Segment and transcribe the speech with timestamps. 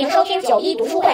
[0.00, 1.08] 欢迎收听九一读书会。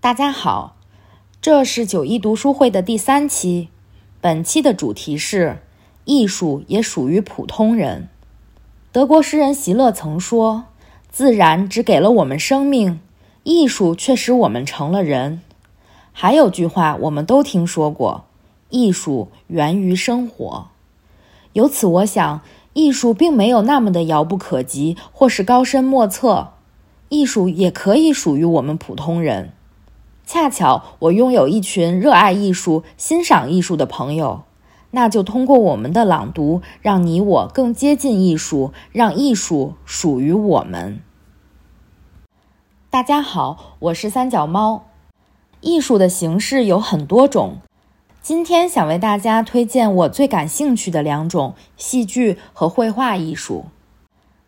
[0.00, 0.76] 大家好，
[1.42, 3.68] 这是九一读书会的第三期。
[4.22, 5.58] 本期的主题是
[6.04, 8.08] “艺术也属于普通人”。
[8.92, 10.64] 德国诗人席勒曾说
[11.10, 13.00] ：“自然只给了我们生命，
[13.42, 15.40] 艺术却使我们成了人。”
[16.12, 18.24] 还有句话我们都听说过
[18.70, 20.68] ：“艺术源于生活。”
[21.54, 22.40] 由此，我想，
[22.72, 26.50] 艺术并没有那么的遥不可及，或是高深莫测。
[27.08, 29.52] 艺术也可以属于我们普通人。
[30.26, 34.42] 恰巧我拥有一群热爱艺术、欣赏艺术的朋友，
[34.94, 41.00] 那就通过我们的朗读，让你我更接近艺术，让艺术属于我们。
[42.90, 44.84] 大家好，我是三脚猫。
[45.60, 47.56] 艺术的形式有很多种，
[48.22, 53.64] 今天想为大家推荐我最感兴趣的两种：戏剧和绘画艺术。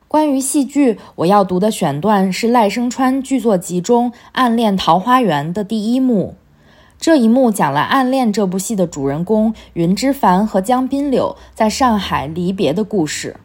[0.07, 6.37] 关于戏剧，我要读的选段是赖声川剧作集中《暗恋桃花源》的第一幕。
[6.99, 13.37] 这一幕讲了《暗恋》这部戏的主人公云之凡和江滨柳在上海离别的故事。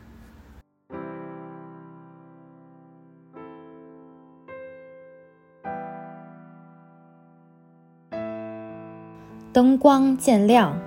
[9.53, 10.79] 灯光渐亮，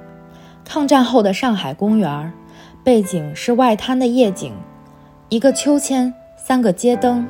[0.65, 2.33] 抗战后的上海公园，
[2.83, 4.53] 背景是外滩的夜景。
[5.29, 7.29] 一个秋千，三个街灯，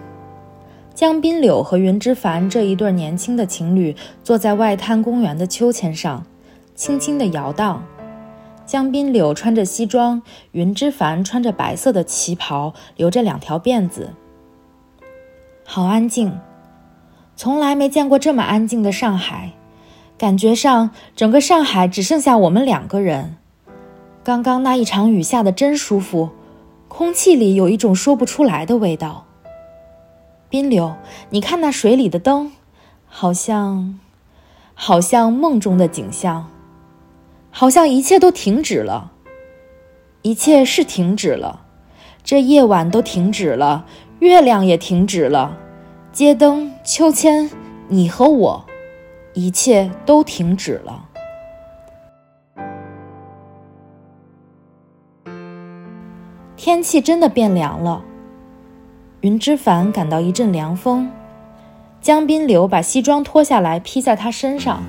[0.94, 6.24] 江滨柳和云之凡这一对年轻的情侣坐在外滩公园的秋千上，
[6.76, 7.82] 轻轻地摇荡。
[8.64, 10.22] 江滨柳穿着西装，
[10.52, 14.10] 云之凡穿着白色的旗袍，留着两条辫子。
[15.64, 16.38] 好安静，
[17.34, 19.50] 从来没见过这么安静的上海，
[20.16, 23.36] 感觉上整个上海只剩下我们两个人。
[24.22, 26.30] 刚刚那一场雨下的真舒服。
[26.86, 29.26] 空气里有一种说不出来的味道。
[30.54, 30.94] 滨柳，
[31.30, 32.52] 你看那水里的灯，
[33.06, 33.98] 好像，
[34.72, 36.48] 好像梦中的景象，
[37.50, 39.10] 好像一切都停止了。
[40.22, 41.62] 一切是停止了，
[42.22, 43.84] 这夜晚都停止了，
[44.20, 45.58] 月亮也停止了，
[46.12, 47.50] 街灯、秋千，
[47.88, 48.64] 你和我，
[49.32, 51.08] 一切都停止了。
[56.54, 58.04] 天气真的变凉了，
[59.24, 61.10] 云之凡感到一阵凉风。
[62.02, 64.82] 江滨柳把西装脱下来披在他身上。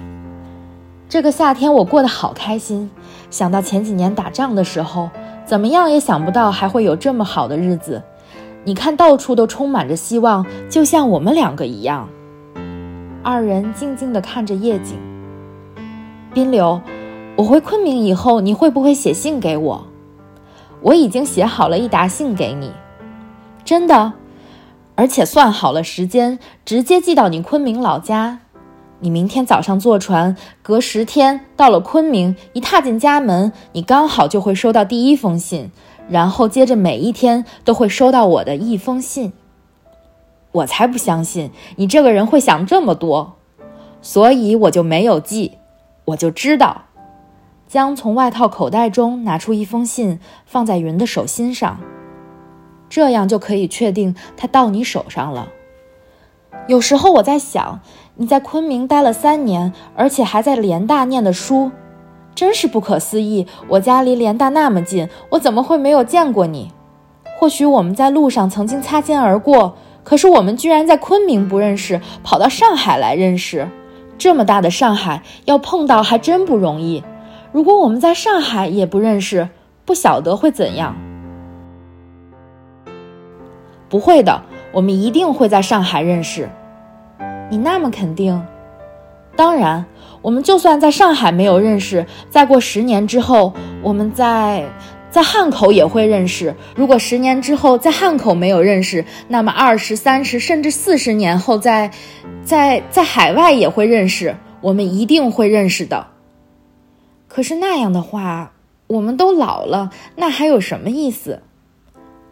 [1.08, 2.92] 这个夏天我过得好开心，
[3.32, 5.10] 想到前几年打仗的时候，
[5.46, 8.04] 怎么样也想不到还会有这么好的日子。
[8.66, 12.10] 你看，到处都充满着希望，就像我们两个一样。
[13.24, 14.98] 二人静静地看着夜景。
[16.34, 16.82] 滨柳，
[17.38, 19.88] 我回昆明以后，你会不会写信给我？
[20.82, 22.70] 我已经写好了一沓信给你，
[23.64, 24.12] 真的，
[24.96, 28.40] 而且算好了时间，直接寄到你昆明老家。
[29.00, 35.70] 你明天早上坐船，隔十天到了昆明，一踏进家门，你刚好就会收到第一封信，
[36.08, 39.34] 然后接着每一天都会收到我的一封信。
[40.54, 43.36] 我才不相信你这个人会想这么多，
[44.02, 45.58] 所以我就没有寄，
[46.06, 46.84] 我就知道。
[47.68, 51.78] 将从外套口袋中拿出一封信，放在云的手心上，
[52.90, 55.50] 这样就可以确定它到你手上了。
[56.68, 57.80] 有时候我在想，
[58.16, 61.72] 你在昆明待了三年，而且还在联大念的书，
[62.34, 63.46] 真是不可思议。
[63.68, 66.72] 我家离联大那么近，我怎么会没有见过你？
[67.38, 73.68] 或许我们在路上曾经擦肩而过，可是我们居然在昆明不认识，跑到上海来认识。
[74.18, 77.04] 这么大的上海，要碰到还真不容易。
[77.52, 79.50] 如果我们在上海也不认识，
[79.84, 80.96] 不晓得会怎样。
[83.90, 84.42] 不会的，
[84.72, 86.50] 我们一定会在上海认识。
[87.50, 88.44] 你那么肯定？
[89.36, 89.86] 当然，
[90.22, 93.54] 我们就算在上海没有认识，再过十年之后，
[93.84, 94.66] 我们在
[95.10, 96.56] 在汉口也会认识。
[96.76, 101.92] 如果十年之后在汉口没有认识，那么二十三十甚至四十年后，在
[102.44, 104.36] 在在海外也会认识。
[104.62, 106.08] 我们一定会认识的。
[107.28, 108.54] 可是那样的话，
[108.88, 111.42] 我们都老了，那还有什么意思？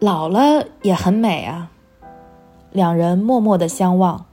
[0.04, 1.72] 老了也很美啊，
[2.74, 4.26] 两人默默的相望。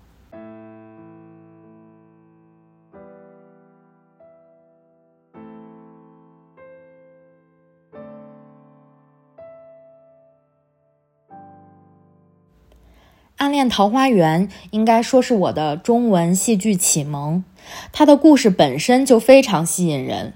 [13.36, 17.44] 暗恋桃花源应该说是我的中文戏剧启蒙，
[17.92, 20.32] 它的故事本身就非常吸引人。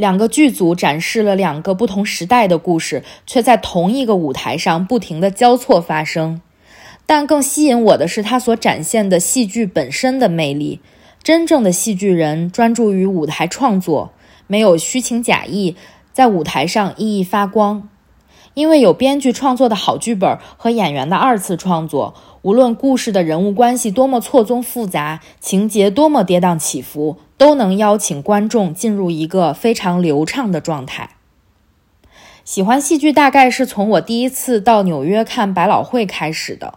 [0.00, 6.40] 两个剧组展示了两个不同时代的故事，却在同一个舞台上不停地交错发生。
[7.04, 10.80] 但更吸引我的是他所展现的戏剧本身的魅力。
[11.22, 14.14] 真正的戏剧人专注于舞台创作，
[14.46, 15.76] 没有虚情假意，
[16.14, 17.86] 在舞台上熠熠发光。
[18.54, 31.10] 因为有编剧创作的好剧本和演员的二次创作，无论故事的人物关系多么错综复杂，情节多么跌宕起伏，都能邀请观众进入一个非常流畅的状态。
[32.44, 36.74] 喜欢戏剧大概是从我第一次到纽约看百老汇开始的。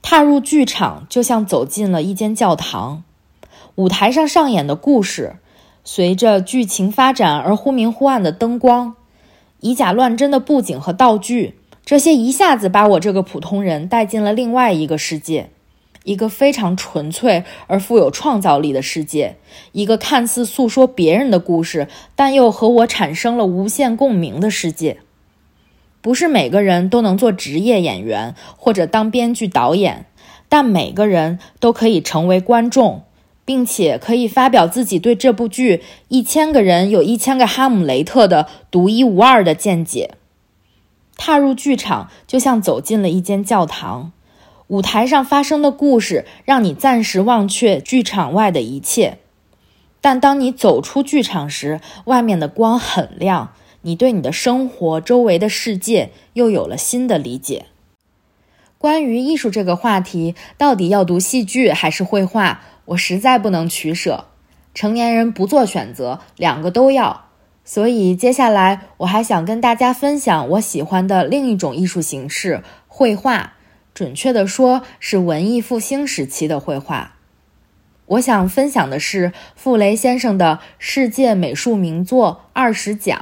[0.00, 3.02] 踏入剧场就像走进了一间教堂，
[3.74, 5.36] 舞台上上演的故事，
[5.82, 8.94] 随着剧情发展而忽明忽暗的灯光。
[9.60, 11.54] 以假乱真的布景和道具，
[11.84, 15.50] 这些一下子把我这个普通人带进了另外一个世界，
[16.04, 19.36] 一个非常纯粹而富有创造力的世界，
[19.72, 24.98] 一个看似诉说别人的故事，但又和我产生了无限共鸣的世界。
[26.02, 30.04] 不是每个人都能做职业演员或者当编剧导演，
[30.50, 33.04] 但每个人都可以成为观众。
[33.44, 40.14] 并且可以发表自己对这部剧“一千个人有一千个哈姆雷特”的独一无二的见解。
[41.16, 44.12] 踏入剧场就像走进了一间教堂，
[44.66, 49.18] 舞台上发生的故事让你暂时忘却剧场外的一切，
[50.00, 53.52] 但当你走出剧场时，外面的光很亮，
[53.82, 57.66] 你对你的生活、周围的世界又有了新的理解。
[58.78, 62.62] 关于艺术这个话题，到底要读戏剧还是绘画？
[62.86, 64.26] 我实在不能取舍，
[64.74, 67.26] 成年人不做选择，两个都要。
[67.64, 73.54] 所以接下来我还想跟大家分享我喜欢的另一种艺术形式——绘画。
[73.94, 77.12] 准确的说，是文艺复兴时期的绘画。
[78.06, 83.16] 我想分享的是傅雷先生的《世界美术名作二十讲》。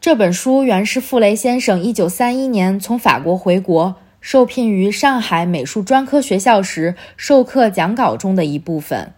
[0.00, 3.96] 这本书原是傅雷先生1931年从法国回国。
[4.20, 9.12] 受聘于上海美术专科学校时授课讲稿中的一部分，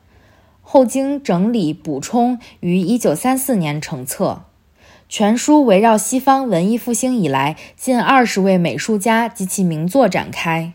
[0.60, 4.42] 后经整理补充于1934年成册。
[5.08, 10.72] 全书围绕西方文艺复兴以来近二十位美术家及其名作展开，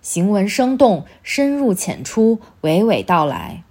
[0.00, 3.62] 行文生动，深入浅出，娓娓道来。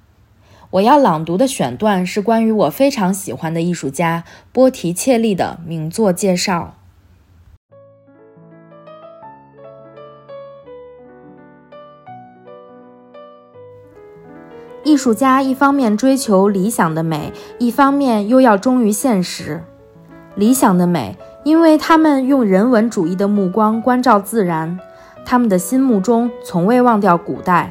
[0.70, 6.76] 我要朗读的选段是关于我非常喜欢的艺术家波提切利的名作介绍。
[14.84, 19.64] 艺术家一方面追求理想的美，一方面又要忠于现实。
[20.36, 24.78] 理想的美，因为他们用人文主义的目光关照自然，
[25.26, 27.70] 他们的心目中从未忘掉古代；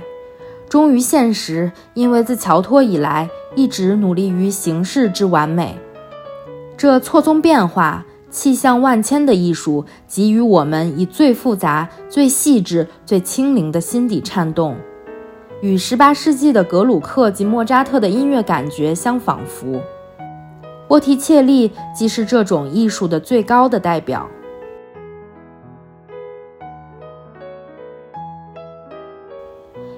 [0.71, 5.79] 忠于现实，因为自乔托以来一直努力于形式之完美。
[6.79, 14.75] 这错综变化、气象万千的艺术，给予我们以最复杂、最细致、最轻灵的心底颤动。
[15.63, 19.81] 与18世纪的格鲁克及莫扎特的音乐感觉相仿佛，
[20.89, 24.29] 波提切利即是这种艺术的最高的代表。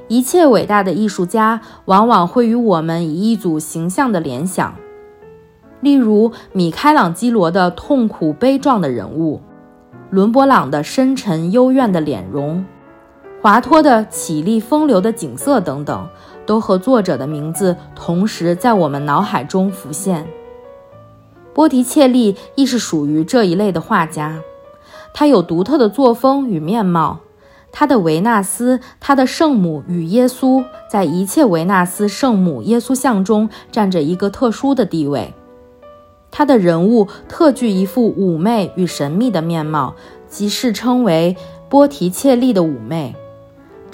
[0.07, 4.75] 一切伟大的艺术家往往会与我们以一组形象的联想，
[5.81, 9.41] 例如米开朗基罗的痛苦悲壮的人物，
[10.11, 12.63] 伦勃朗的深沉幽怨的脸容。
[13.45, 16.09] 华托的绮丽风流的景色等等，
[16.47, 20.27] 都和作者的名字同时在我们脑海中浮现。
[21.53, 24.41] 波提切利亦是属于这一类的画家，
[25.13, 27.19] 他有独特的作风与面貌。
[27.71, 35.35] 他的维纳斯，他的圣母与耶稣，在一切维纳斯、圣母、耶稣像中占着一个特殊的地位。
[36.31, 39.95] 他的人物特具一副妩媚与神秘的面貌，
[40.31, 41.37] 即世称为
[41.69, 43.15] 波提切利的妩媚。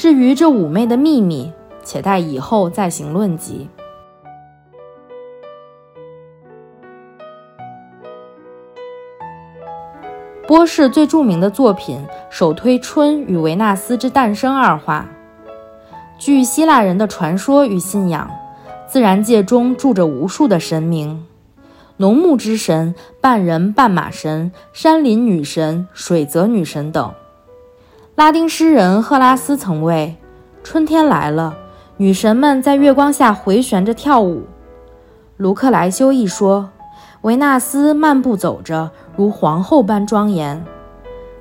[0.00, 1.52] 至于这妩媚的秘密，
[1.84, 3.68] 且待以后再行论及。
[10.48, 15.06] 波士最著名的作品首推《春与维纳斯之诞生》二画。
[16.18, 18.30] 据希腊人的传说与信仰，
[18.86, 21.26] 自然界中住着无数的神明：
[21.98, 27.12] 农牧之神、半人半马神、山林女神、水泽女神等。
[28.20, 30.18] 拉丁诗人赫拉斯曾谓
[30.62, 31.56] ：“春天来了，
[31.96, 34.42] 女神们在月光下回旋着跳舞。”
[35.38, 36.68] 卢克莱修一说
[37.24, 40.62] ：“维纳斯漫步走着，如皇后般庄严。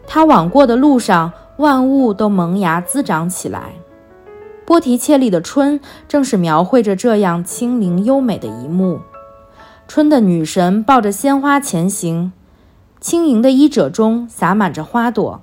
[0.07, 3.73] 她往过的路上，万物都萌芽滋长起来。
[4.63, 9.01] 波提切利的《春》正是描绘着这样清灵优美的一幕。
[9.85, 12.31] 春的女神抱着鲜花前行，
[13.01, 15.41] 轻盈的衣褶中洒满着花朵。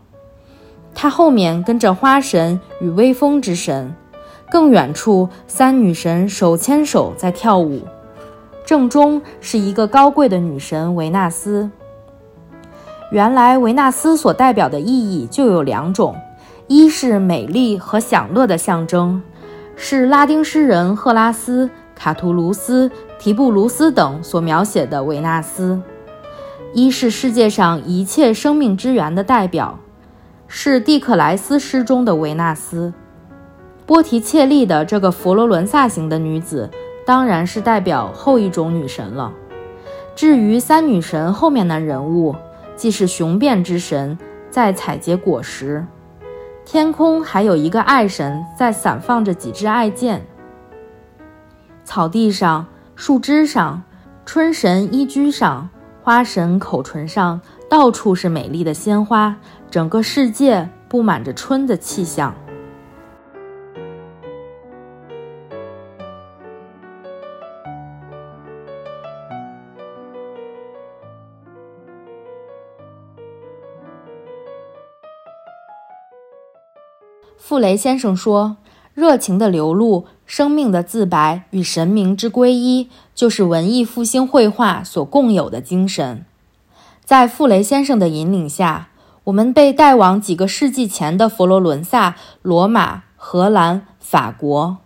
[0.96, 3.94] 她后面跟着花神与微风之神，
[4.50, 7.82] 更远处三女神手牵手在跳舞。
[8.64, 11.70] 正中是一个高贵的女神维纳斯。
[13.12, 16.16] 原来维纳斯所代表的意义就有两种。
[16.66, 19.22] 一是美丽和享乐的象征，
[19.76, 25.78] 是拉丁诗人赫拉斯、卡图卢斯、提布鲁斯等所描写的维纳斯；
[26.74, 29.78] 一是世界上一切生命之源的代表，
[30.48, 32.92] 是蒂克莱斯诗中的维纳斯。
[33.84, 36.68] 波提切利的这个佛罗伦萨型的女子，
[37.06, 39.32] 当然是代表后一种女神了。
[40.14, 42.34] 至于三女神后面的人物，
[42.74, 44.18] 既是雄辩之神，
[44.50, 45.86] 在采结果实。
[46.64, 50.26] 天空还有一个爱神在散放着几支爱箭。
[51.84, 53.84] 草地上、树枝上、
[54.24, 55.68] 春神衣居上、
[56.02, 59.36] 花神口唇上，到处是美丽的鲜花，
[59.70, 62.34] 整个世界布满着春的气象。
[77.38, 78.56] 傅雷先生说
[78.92, 86.24] ：“热情的流露、生命的自白与神明之皈依，就是文艺复兴绘画所共有的精神。”
[87.04, 88.88] 在傅雷先生的引领下，
[89.26, 94.76] 我们被带往几个世纪前的佛罗伦萨、罗马、荷兰、法国，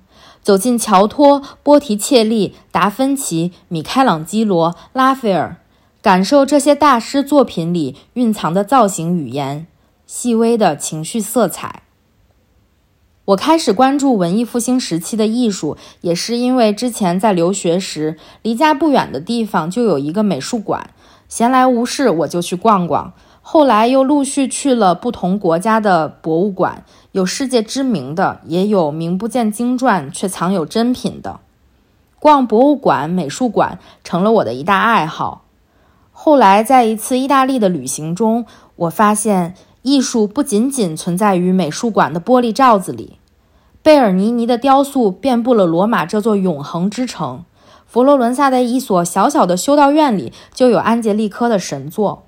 [0.42, 5.59] 走进乔托、波提切利、达芬奇、米开朗基罗、拉斐尔，
[6.00, 9.66] 感受这些大师作品里蕴藏的造型语言、
[10.06, 11.82] 细微的情绪色彩。
[13.26, 20.88] 我开始关注文艺复兴时期的艺术，也是因为之前在留学时，离家不远的地方就有一个美术馆，
[21.28, 23.12] 闲来无事我就去逛逛。
[23.52, 31.40] 后来又陆续去了不同国家的博物馆，有世界知名的，也有名不见经传却藏有珍品的。
[32.21, 35.42] 逛博物馆、美术馆成了我的一大爱好。
[36.12, 43.19] 后来在一次意大利的旅行中，我发现艺术不仅仅存在于美术馆的玻璃罩子里。
[43.83, 47.42] 贝尔尼尼的雕塑遍布了罗马这座永恒之城，
[47.85, 52.23] 佛罗伦萨的一所小小的修道院里就有安杰利科的神作。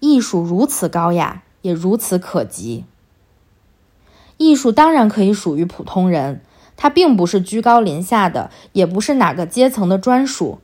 [0.00, 2.84] 艺术如此高雅，也如此可及。
[4.36, 6.42] 艺术当然可以属于普通人，
[6.76, 10.58] 它并不是居高临下的，也不是哪个阶层的专属。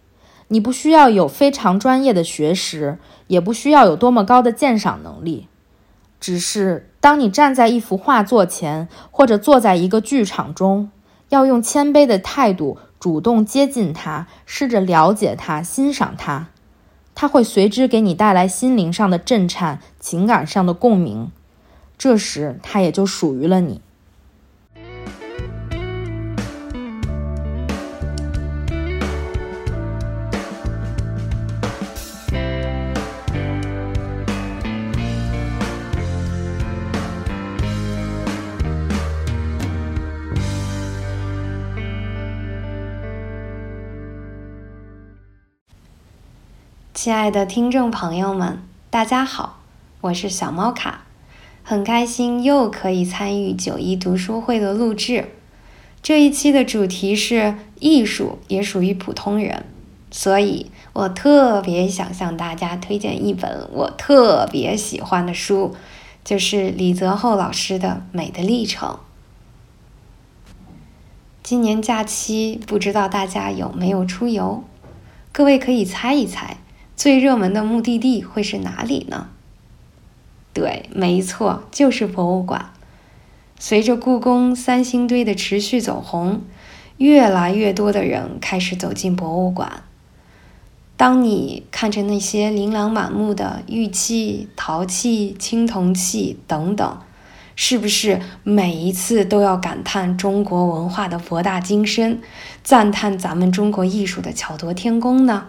[0.49, 5.49] 你不需要有非常专业的学识，也不需要有多么高的鉴赏能力。
[6.19, 10.91] 只是，当你站在一幅画作前，或者坐在一个剧场中，
[11.29, 16.49] 要用谦卑的态度主动接近它，试着了解它，欣赏它，
[17.17, 21.33] 它会随之给你带来心灵上的震颤，情感上的共鸣。
[21.97, 23.81] 这时，它也就属于了你。
[46.97, 49.61] 亲爱的听众朋友们，大家好，
[50.01, 51.03] 我是小猫卡，
[51.63, 55.29] 很开心又可以参与九一读书会的录制。
[56.03, 59.67] 这一期的主题是艺术也属于普通人，
[60.11, 65.77] 所以我特别想向大家推荐一本我特别喜欢的书，
[66.25, 68.89] 就是李泽厚老师的《美的历程》。
[71.43, 74.65] 今年假期，不知道大家有没有出游？
[75.31, 76.57] 各位可以猜一猜。
[76.97, 79.29] 最热门的目的地会是哪里呢？
[80.55, 82.71] 对，没错，就是博物馆。
[83.59, 86.43] 随着故宫三星堆的持续走红，
[86.97, 89.83] 越来越多的人开始走进博物馆。
[90.97, 96.99] 当你看着那些琳琅满目的玉器、陶器、青铜器等等，
[97.55, 102.21] 是不是每一次都要感叹中国文化的博大精深，
[102.63, 105.49] 赞叹咱们中国艺术的巧夺天工呢？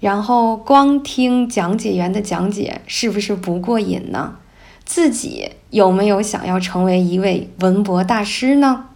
[0.00, 4.36] 然后光听讲解员的讲解是不是不过瘾呢？
[4.84, 8.86] 自己有没有想要成为一位文博大师呢？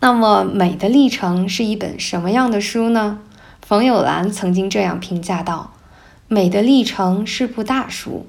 [0.00, 3.20] 那么《美的历程》是一本什么样的书呢？
[3.60, 5.72] 冯友兰曾经这样评价道
[6.28, 8.26] ：“《美的历程》是部大书，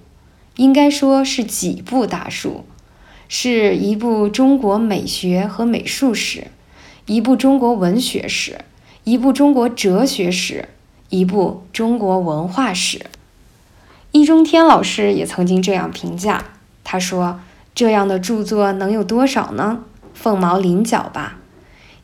[0.56, 2.66] 应该说是几部大书，
[3.28, 6.48] 是一部中国美学和美术史，
[7.06, 8.60] 一部中国文学史，
[9.04, 10.70] 一部中国哲学史，
[11.10, 13.06] 一部中国文化史。
[14.12, 16.46] 易中天老师也曾经这样评价，
[16.84, 17.40] 他说
[17.76, 19.84] ：“这样的著作能有多少呢？
[20.14, 21.38] 凤毛麟角吧。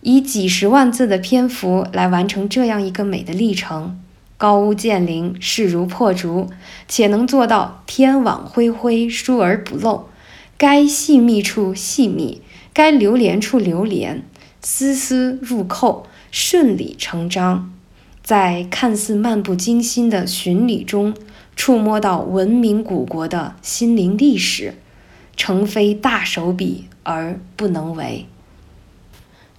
[0.01, 4.00] 以几十万字的篇幅来完成这样一个美的历程。”
[4.36, 6.50] 高屋建瓴，势如破竹，
[6.88, 10.10] 且能做到天网恢恢，疏而不漏。
[10.57, 12.41] 该细密处细密，
[12.74, 14.24] 该流连处流连，
[14.62, 17.73] 丝丝入扣，顺理成章。
[18.24, 21.13] 在看似漫不经心的巡礼中，
[21.56, 24.75] 触摸到文明古国的心灵历史，
[25.36, 28.25] 诚非大手笔而不能为。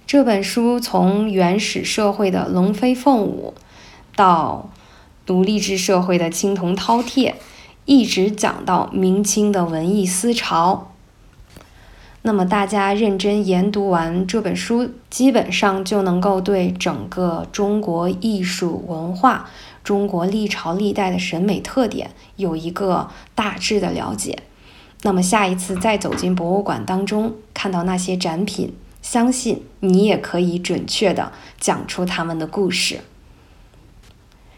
[0.07, 3.53] 这本书从原始社会的龙飞凤舞。
[4.15, 4.69] 到
[5.25, 7.33] 独立制社会的青铜饕餮，
[7.83, 10.94] 一直讲到明清的文艺思潮。
[12.25, 19.47] 那么大家认真研读完这本书，基本上就能够对整个中国艺术文化、
[19.83, 24.39] 中国历朝历代的审美特点有一个大致的了解。
[25.03, 33.01] 那么下一次再走进博物馆当中，看到那些展品，相信你也可以准确的讲出他们的故事。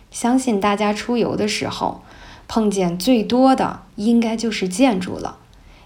[0.09, 1.99] 相信大家出游的时候，
[2.47, 5.39] 碰见最多的应该就是建筑了。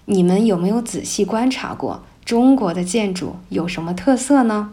[0.06, 4.72] 你们有没有仔细观察过中国的建筑有什么特色呢？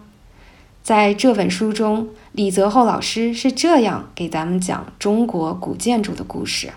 [0.81, 6.69] 在这本书中，李泽厚老师是这样给咱们讲中国古建筑的故事：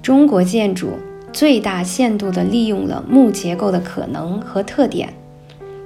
[0.00, 0.90] 中国建筑。
[1.32, 5.12] 最大限度地利用了木结构的可能和特点，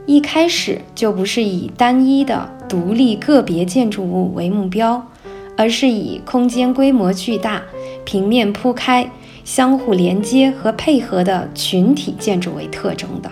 [0.09, 5.06] 一开始就不是以单一的独立个别建筑物为目标，
[5.54, 7.61] 而是以空间规模巨大、
[8.06, 9.06] 平面铺开、
[9.45, 13.30] 相互连接和配合的群体建筑为特征的。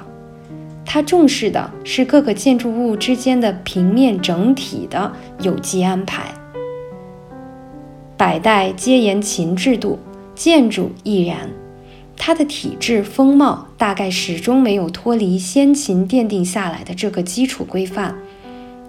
[0.84, 6.24] 它重视的是各个建筑物之间的平面整体的有机安排。
[8.18, 9.98] 百代皆言秦制度，
[10.34, 11.48] 建筑亦然。
[12.18, 18.16] 它的体制风貌大概始终没有脱离先秦奠定下来的这个基础规范。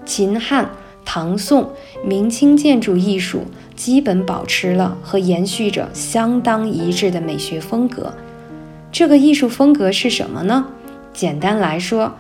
[0.06, 0.72] 秦汉、
[1.06, 1.70] 唐宋、
[2.04, 3.44] 明清建筑艺术
[3.76, 8.12] 基本保持了和延续着相当一致的美学风格。
[8.92, 10.66] 这个艺术风格是什么呢？
[11.14, 12.16] 简单来说，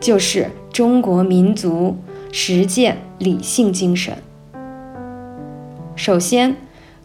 [0.00, 1.96] 就是中国民族
[2.30, 4.14] 实践理性精神。
[5.96, 6.56] 首先。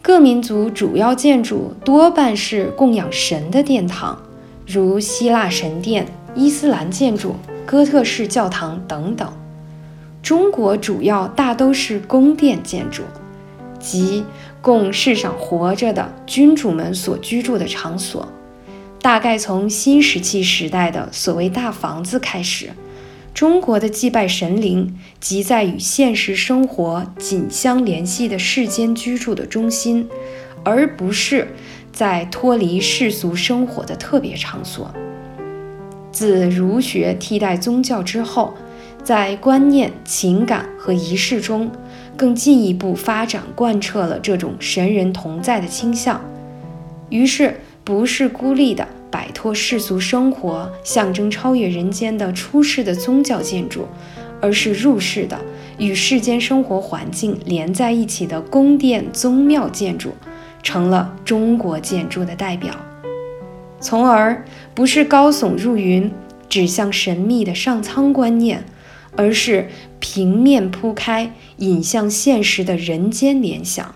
[0.04, 4.20] 各民族主要建筑多半是供养神的殿堂，
[4.66, 9.26] 如希腊神殿、伊斯兰建筑、哥特式教堂等等。
[10.22, 13.02] 中国主要大都是宫殿建筑，
[13.80, 14.22] 即
[14.60, 18.28] 供世上活着的君主们所居住的场所。
[19.00, 22.68] 大概从新石器时代的所谓大房子开始。
[23.34, 30.08] 中国的祭拜神灵，即在与现实生活紧相联系的世间居住的中心，
[30.62, 31.48] 而不是
[31.92, 34.88] 在脱离世俗生活的特别场所。
[36.12, 38.54] 自儒学替代宗教之后，
[39.02, 41.68] 在观念、情感和仪式中，
[42.16, 46.20] 更进一步发展贯彻了这种神人同在的倾向。
[47.10, 48.86] 于是，不是孤立的。
[49.14, 53.86] 摆脱世俗生活，象征超越人间的出世的宗教建筑，
[54.40, 55.40] 而是入世的
[55.78, 60.10] 与世间生活环境连在一起的宫殿宗庙建筑，
[60.64, 62.74] 成了中国建筑的代表。
[63.80, 66.10] 从而不是高耸入云、
[66.48, 68.64] 指向神秘的上苍观念，
[69.14, 69.68] 而是
[70.00, 73.94] 平面铺开、引向现实的人间联想。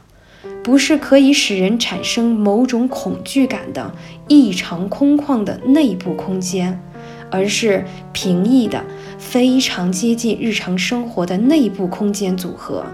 [0.62, 3.90] 不是可以使人产生某种恐惧感的
[4.28, 6.78] 异常空旷的内部空间，
[7.30, 8.84] 而是平易的、
[9.18, 12.84] 非常接近日常生活的内部空间组合。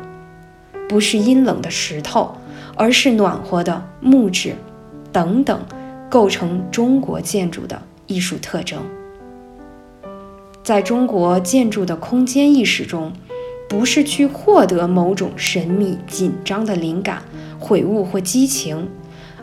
[0.88, 2.34] 不是阴冷的石头，
[2.76, 4.54] 而是暖和的木质，
[5.12, 5.60] 等等，
[6.08, 8.80] 构成中国建筑的艺术特征。
[10.62, 13.12] 在中国建筑的空间意识中，
[13.68, 17.22] 不是去获得某种神秘紧张的灵感。
[17.58, 18.88] 悔悟或激情，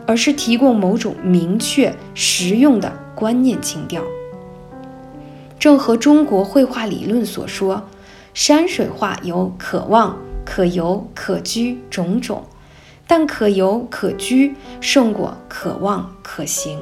[0.06, 4.02] 而是提供某种明确实用的观念情调。
[5.58, 7.82] 正和中国绘画理论所说，
[8.34, 12.42] 山水画有可望、可游、可居种种，
[13.06, 16.78] 但可游可居胜过可望可行。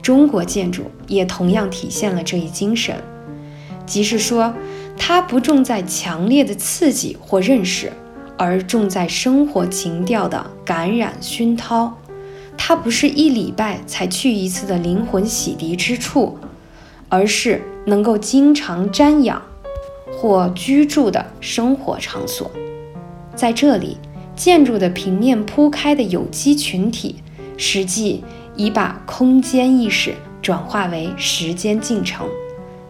[0.00, 2.96] 中国建筑也同样体现了这一精神。
[3.84, 4.54] 即是说，
[4.96, 7.92] 它不重在强烈的刺激或认识，
[8.38, 11.94] 而重在生活情调的感染熏陶。
[12.56, 16.38] 它不是一礼拜才去一次的灵魂洗涤之处，
[17.08, 19.42] 而是能够经常瞻仰
[20.12, 22.50] 或居住的生活场所。
[23.34, 23.98] 在这里，
[24.34, 27.16] 建筑的平面铺开的有机群体，
[27.56, 28.24] 实际
[28.56, 32.26] 已把空间意识转化为时间进程。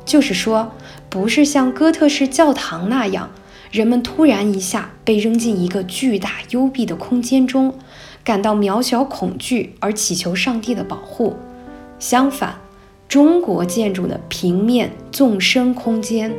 [0.04, 0.70] 就是说，
[1.08, 3.30] 不是像哥特式教堂那样，
[3.72, 7.74] 人们突然一下被扔进一个巨大幽闭的空间中，
[8.24, 11.36] 感到渺小恐惧而祈求上帝的保护。
[11.98, 12.56] 相反，
[13.06, 16.34] 中国建筑的平面纵深空间，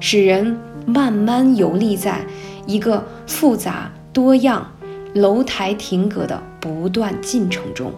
[0.00, 2.20] 使人慢慢游历在。
[2.66, 4.70] 一个复杂多样、
[5.14, 7.90] 楼台亭阁的不断进程中，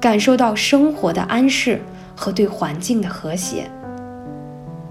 [0.00, 1.82] 感受到生活的安适
[2.16, 3.70] 和对环境的和谐，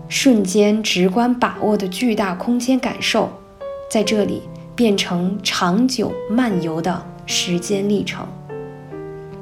[0.07, 3.27] 瞬间直观把握的巨大空间感受，
[3.89, 4.43] 在这里
[4.75, 8.27] 变成长久漫游的时间历程。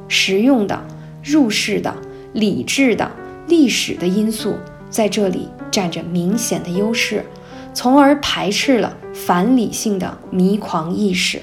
[0.10, 0.86] 实用的、
[1.24, 1.96] 入世的、
[2.34, 3.10] 理智的、
[3.48, 4.56] 历史的因素
[4.90, 7.24] 在这里占着明显的优势。
[7.74, 11.42] 从而排斥了反理性的迷狂意识。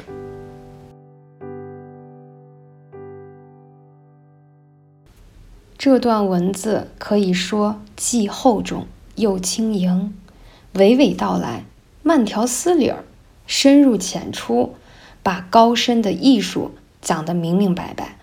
[5.77, 10.15] 这段文字可以说既厚重又轻盈，
[10.73, 11.67] 娓娓道来，
[12.03, 13.05] 慢条斯理儿，
[13.47, 14.75] 深入浅出，
[15.23, 18.19] 把高深的艺术讲得明明白白。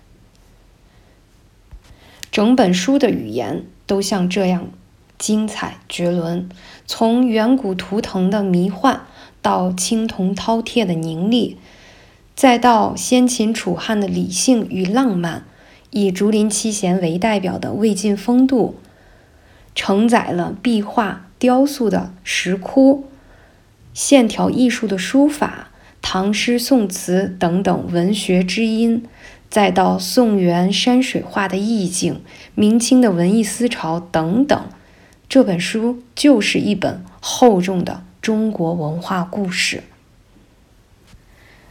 [2.32, 4.70] 整本书的语言都像这样。
[5.18, 6.48] 精彩绝伦，
[6.88, 9.02] 从远古图腾的迷幻，
[9.42, 11.58] 到青铜饕餮的凝丽，
[12.38, 15.44] 再到先秦楚汉的理性与浪漫，
[15.90, 18.78] 以竹林七贤为代表的魏晋风度，
[19.76, 23.04] 承载了壁画、雕塑的石窟，
[23.94, 25.68] 线条艺术的书法，
[26.02, 29.06] 唐诗宋词等等文学之音，
[29.50, 32.22] 再到宋元山水画的意境，
[32.56, 34.60] 明清的文艺思潮等等。
[35.28, 39.84] 这本书就是一本厚重的中国文化故事。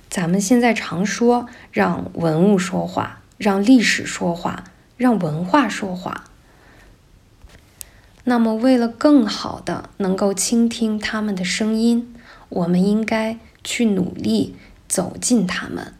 [0.09, 4.65] 咱们现在常说让文物说话，让历史说话，
[4.97, 6.25] 让文化说话。
[8.25, 12.15] 那么，为了更好的能够倾听他们的声音，
[12.51, 14.57] 我们应该去努力
[14.89, 15.93] 走进他们。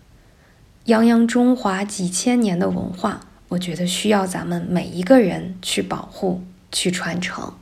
[0.87, 6.43] 泱泱中华几千年的文化，我觉得需要咱们每一个人去保护。
[6.71, 7.55] 去传承。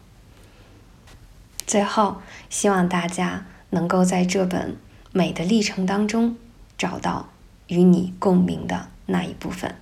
[1.65, 4.77] 最后，希望大家能够在这本
[5.13, 6.37] 美的历程当中
[6.77, 7.29] 找到
[7.69, 9.77] 与你共鸣的那一部分。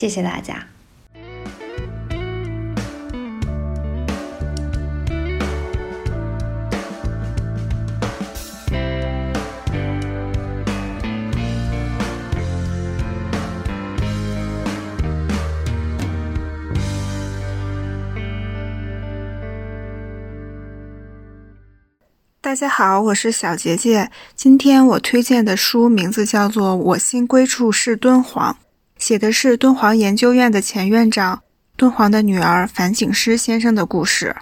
[0.00, 0.66] 谢谢大家。
[22.52, 24.10] 大家好，我是小杰杰。
[24.36, 28.54] 今天我推荐的书名字叫做《我心归处是敦煌》，
[29.02, 31.42] 写的是敦煌研究院的前院长
[31.78, 34.36] 敦煌的女儿樊锦诗先生的故事。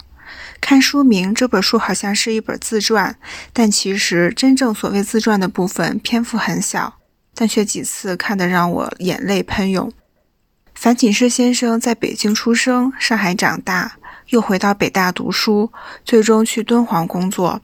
[0.59, 3.15] 看书名，这本书好像是一本自传，
[3.53, 6.95] 但其实真正所谓自传的部分篇幅很小，
[7.33, 9.89] 但却几次看得让我眼泪喷涌。
[10.75, 13.93] 樊锦诗先生在北京出生，上海长大，
[14.31, 15.71] 又回到北大读书，
[16.03, 17.61] 最终去敦煌工作。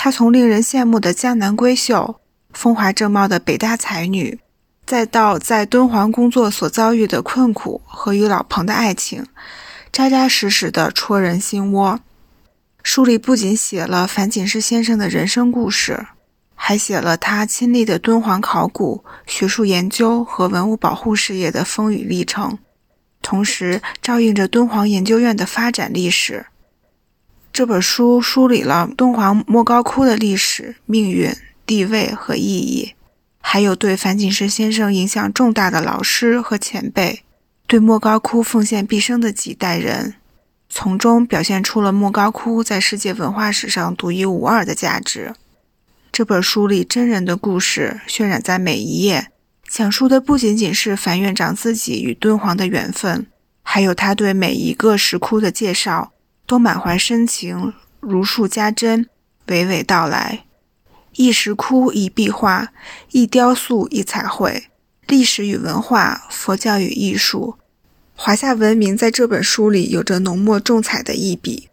[0.00, 2.20] 她从令人羡慕的江南闺秀、
[2.52, 4.38] 风华正茂的北大才女，
[4.86, 9.26] 再到在敦煌工作所遭遇的困苦和与老彭的爱情，
[9.90, 11.98] 扎扎实实的戳人心窝。
[12.84, 16.06] 书里不仅写了樊锦诗先生的人生故事，
[16.54, 22.56] 还写了他亲历的敦煌考古、学术研究和文物保护事业的风雨历程，
[23.20, 26.46] 同时照应着敦煌研究院的发展历史。
[27.58, 31.34] 这本书梳理了敦煌莫高窟的历史、命运、
[31.66, 32.94] 地位和意义，
[33.40, 37.24] 还有对樊锦诗先生影响重大的老师和前辈，
[37.66, 40.14] 对莫高窟奉献毕生的几代人，
[40.68, 45.34] 从中表现出了莫高窟在世界文化史上独一无二的价值。
[46.12, 49.32] 这本书里真人的故事渲染在每一页，
[49.68, 53.26] 讲述的不仅仅是樊院长自己与敦煌的缘分，
[53.64, 56.12] 还有他对每一个石窟的介绍。
[56.48, 59.06] 都满怀深情，如数家珍，
[59.46, 60.46] 娓娓道来。
[61.12, 62.72] 一石窟，一壁画，
[63.10, 64.64] 一雕塑，一彩绘，
[65.06, 67.56] 历史与文化，佛教与艺术，
[68.14, 71.68] 华夏文明在这本书里有着浓墨重彩的一笔。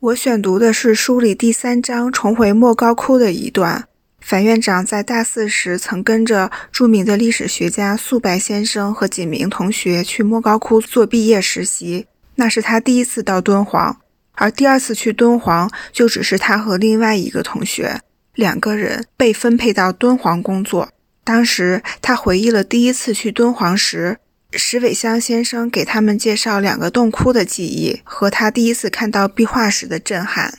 [0.00, 3.86] 我选读的是书里第三章“重回莫高窟”的一段。
[4.20, 14.00] 樊院长在大四时曾跟着著名的历史学家素白先生和几名同学去莫高窟做毕业实习，那是他第一次到敦煌。
[14.36, 18.00] 而第二次去敦煌，就只是他和另外一个同学
[18.34, 20.88] 两个人被分配到敦煌工作。
[21.22, 24.18] 当时他回忆了第一次去敦煌时，
[24.52, 30.52] 石伟香先生给他们介绍两个洞窟的记忆和他第一次看到壁画时的震撼。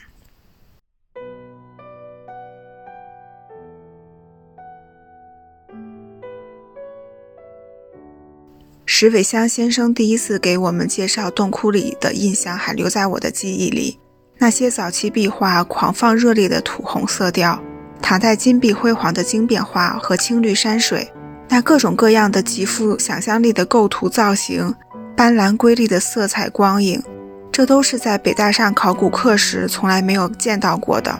[8.88, 13.98] 石伟香先生第一次给我们介绍洞窟里的印象还留在我的记忆里。
[14.38, 17.60] 那些早期壁画狂放热烈的土红色调，
[18.00, 21.12] 唐代金碧辉煌的经变画和青绿山水，
[21.48, 24.72] 那各种各样的极富想象力的构图造型，
[25.16, 27.02] 斑斓瑰丽的色彩光影，
[27.50, 31.18] 这都是在北大上考古课时从来没有见到过的。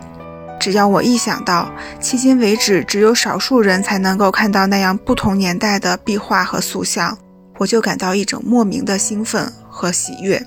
[0.60, 7.16] 只要我一想到迄今为止只有少数人才能够看到那样不同年代的壁画和塑像，
[7.58, 10.46] 我就感到一种莫名的兴奋和喜悦。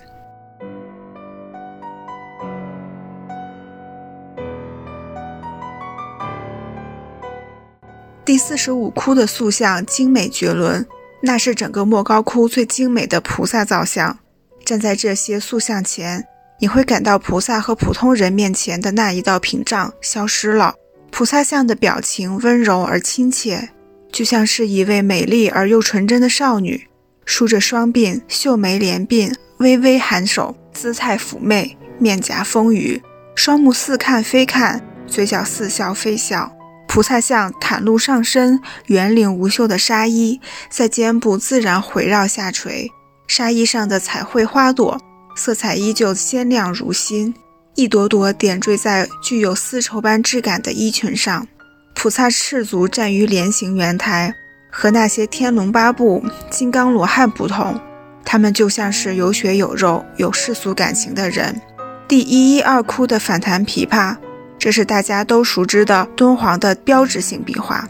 [8.26, 10.86] 第四十五窟的塑像精美绝伦，
[11.24, 14.20] 那是整个莫高窟最精美的菩萨造像。
[14.64, 16.28] 站在这些塑像前，
[16.60, 20.76] 你会感到菩萨和普通人面前的那一道屏障消失了。
[21.10, 23.70] 菩萨像的表情温柔而亲切，
[24.12, 26.89] 就像是一位美丽而又纯真的少女。
[27.30, 33.00] 梳着双鬓，秀眉连鬓，微微颔首，姿态妩媚，面颊丰腴，
[33.36, 36.52] 双目似看非看，嘴角似笑非笑。
[36.88, 42.90] 菩萨像袒露上身，圆领无袖的纱衣在肩部自然回绕下垂，
[43.28, 45.00] 纱衣上的彩绘花朵
[45.36, 47.36] 色彩依旧鲜亮如新，
[47.76, 51.48] 一朵朵点缀在具有丝绸般质感的衣裙上。
[51.94, 54.34] 菩萨赤足站于莲形圆台。
[54.70, 57.80] 和那些天龙八部、金刚罗汉不同，
[58.24, 61.60] 他们就像是有血有肉、有世俗感情的人。
[62.08, 64.16] 第一一二窟的反弹琵琶，
[64.58, 67.88] 这是大家都熟知的敦煌的标志性壁画，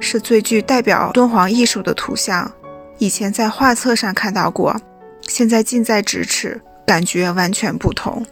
[0.00, 2.50] 是最具代表敦煌艺术的图像。
[2.98, 4.80] 以前在画册上看到过，
[5.22, 8.24] 现在近在咫尺，感觉完全不同。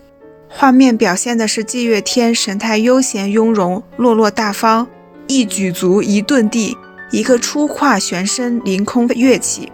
[0.49, 4.87] 画面表现的是霁月天神态悠闲雍容、落落大方，
[5.27, 6.77] 一举足一顿地。
[7.11, 9.71] 一个出胯旋身凌空跃起，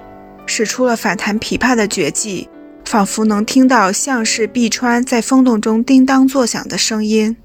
[0.47, 2.49] 使出了反弹琵琶的绝技，
[2.85, 7.37] 仿佛能听到像是碧川在风洞中叮当作响的声音。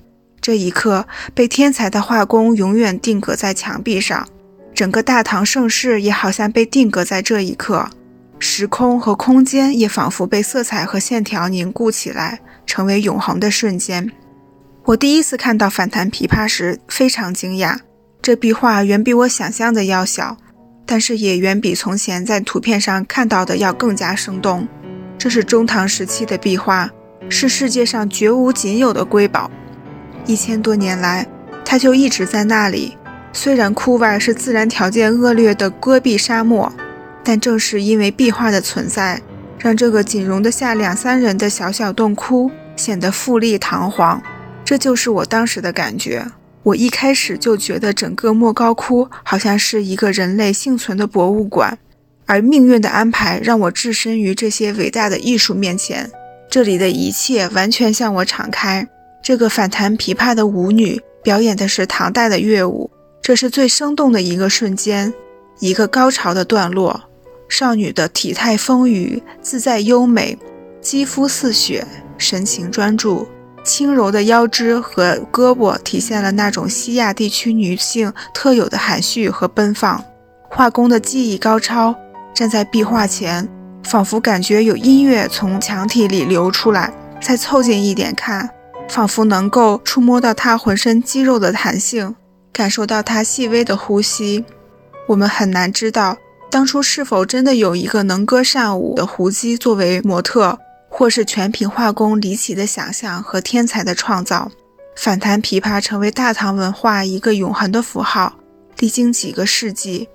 [0.41, 4.27] 这一刻被天才的画工永远定格在墙壁上，
[4.73, 7.89] 整个大唐盛世也好像被定格在这一刻，
[8.39, 14.11] 时空和空间也仿佛被色彩和线条凝固起来，成为永恒的瞬间。
[14.85, 17.77] 我第一次看到反弹琵琶时，非常惊讶。
[18.27, 20.35] 这壁画远比我想象的要小，
[20.85, 24.67] 但是也远比从前在图片上看到的要更加生动。
[25.17, 26.89] 这是中唐时期的壁画，
[27.29, 29.49] 是世界上绝无仅有的瑰宝。
[30.25, 31.25] 一千多年来，
[31.63, 32.97] 它就一直在那里。
[33.31, 36.69] 虽然窟外是自然条件恶劣的戈壁沙漠，
[37.23, 39.21] 但正是因为壁画的存在，
[39.57, 44.21] 让这个仅容得下两三人的小小洞窟显得富丽堂皇。
[44.65, 46.27] 这就是我当时的感觉。
[46.67, 51.77] 我一开始就觉得整个莫高窟好像是一个人类幸存的博物馆，
[52.25, 56.11] 而命运的安排让我置身于这些伟大的艺术面前。
[56.49, 58.85] 这里的一切完全向我敞开。
[59.23, 65.13] 这个反弹琵琶的舞女表演的是唐代的乐舞，这是最生动的一个瞬间，
[65.59, 67.01] 一个高潮的段落。
[67.47, 70.37] 少女的体态丰腴，自在优美，
[70.81, 73.25] 肌肤似雪，神情专注。
[73.67, 80.01] 轻柔的腰肢和胳膊体现了那种西亚地区女性特有的含蓄和奔放。
[80.49, 81.93] 画工的技艺高超，
[82.33, 83.47] 站在壁画前，
[83.83, 86.93] 仿佛感觉有音乐从墙体里流出来。
[87.19, 88.49] 再凑近一点看，
[88.87, 92.15] 仿佛能够触摸到她浑身肌肉的弹性，
[92.53, 94.45] 感受到她细微的呼吸。
[95.07, 96.15] 我们很难知道，
[96.49, 100.57] 当初是否真的有一个能歌善舞的胡姬作为模特。
[100.97, 104.51] 或是全凭画工离奇的想象和天才的创造，
[104.95, 108.39] 反弹琵琶成为大唐文化一个永恒的符号。
[108.79, 110.09] 历经几个世纪，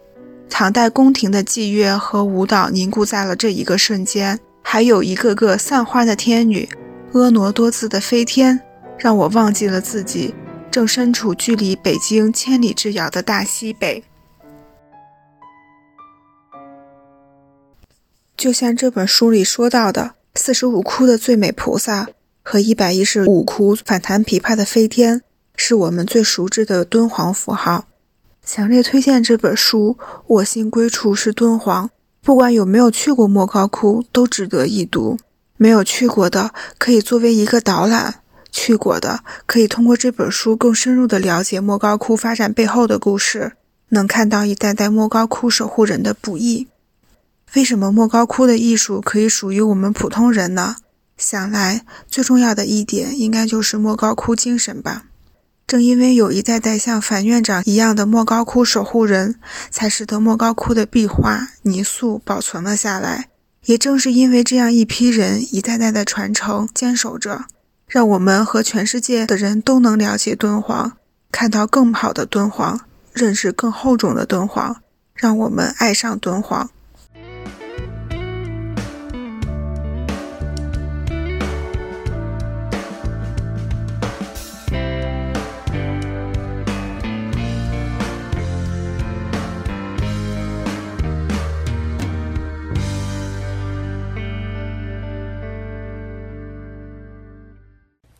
[0.50, 4.40] 唐代宫廷的祭乐和舞蹈凝固在了这一个瞬间。
[4.60, 6.68] 还有一个个散花的天女，
[7.12, 8.60] 婀娜多姿的飞天，
[8.98, 10.34] 让我忘记了自己
[10.68, 14.02] 正身处距离北京千里之遥的大西北。
[18.36, 20.14] 就像这本书里说到的。
[20.34, 22.08] 四十五窟的最美菩萨，
[22.42, 25.20] 和一百一十五窟反弹琵琶的飞天，
[25.56, 27.86] 是我们最熟知的敦煌符号。
[28.44, 31.90] 强烈推荐这本书，我心归处是敦煌。
[32.22, 35.18] 不管有没有去过莫高窟，都值得一读。
[35.58, 38.14] 没有去过的，可以作为一个导览；
[38.50, 43.52] 去过的，可以通过这本书更深入地了解莫高窟发展背后的故事，
[43.90, 46.68] 能看到一代代莫高窟守护人的不易。
[47.54, 50.76] 为什么莫高窟的艺术可以属于我们普通人呢？
[51.18, 55.04] 想来最重要的一点，应该就是莫高窟精神吧。
[55.66, 59.36] 正因为有一代代像樊院长一样的莫高窟守护人，
[59.70, 63.28] 才使得莫高窟的壁画泥塑保存了下来。
[63.66, 67.44] 也正是因为这样一批人一代代的传承坚守着，
[67.86, 70.96] 让我们和全世界的人都能了解敦煌，
[71.30, 72.80] 看到更好的敦煌，
[73.12, 74.78] 认识更厚重的敦煌，
[75.14, 76.70] 让我们爱上敦煌。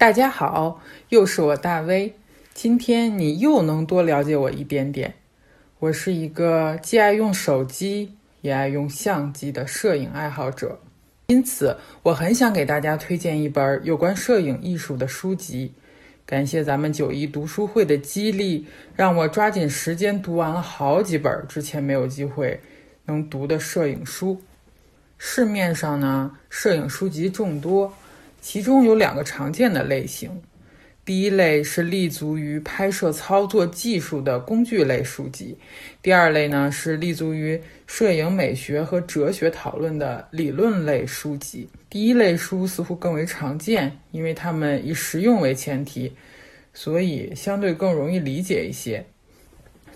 [0.03, 2.13] 大家好，又是我大威。
[2.53, 5.15] 今天你又能多了解我一点点。
[5.79, 10.81] 我是一个既爱用手机也爱用相机的摄影爱好者，
[11.29, 15.73] 因此我很想给大家推荐一本有关摄影艺术的书籍。
[16.27, 22.61] 感谢咱们九一读书会的激励，让我抓紧时间读完了好几本之前没有机会
[23.05, 24.43] 能读的摄影书。
[25.17, 27.95] 市面上呢，摄影书籍众多。
[28.43, 30.43] 其中有两个常见的类型，
[31.05, 35.57] 第一类是立足于拍摄操作技术的工具类书籍，
[36.03, 41.69] 第二类呢是立足于摄影美学和哲学讨论的理论类书籍。
[41.89, 46.13] 第一类书似乎更为常见，因为它们以实用为前提，
[46.75, 49.07] 所以相对更容易理解一些。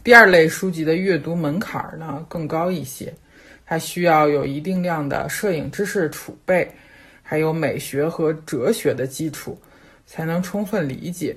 [0.05, 3.13] 第二类书籍的阅读门槛呢更高一些，
[3.67, 6.71] 它需要有一定量的摄影知识储备。
[7.29, 9.61] 还有美学和哲学的基础，
[10.07, 11.37] 才能充分理解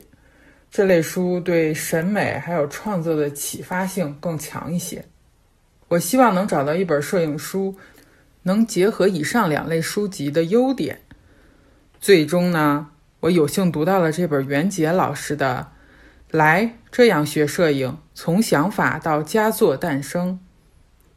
[0.69, 5.03] 这类书对审美还有创作的启发性更强一些。
[5.87, 7.75] 我希望能找到一本摄影书，
[8.43, 10.99] 能结合以上两类书籍的优点。
[11.99, 15.71] 最终呢，我有幸读到了这本袁杰老师的
[16.37, 20.33] 《来这样学摄影：从想法到佳作诞生》，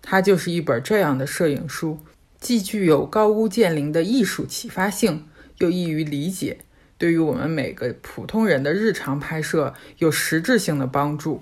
[0.00, 2.00] 它就是一本这样的摄影书。
[2.42, 5.28] 既具有高屋建瓴的艺术启发性，
[5.58, 6.58] 又易于理解，
[6.98, 11.40] 对于我们每个普通人的日常拍摄有实质性的帮助。